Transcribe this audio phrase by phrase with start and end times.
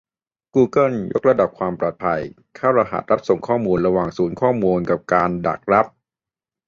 [0.55, 2.21] กูเกิลยกระดับความปลอดภัย
[2.55, 5.85] เข้ารหัสรับส่งข้อมูลระหว่างศูนย์ข้อมูล กันการดักรับ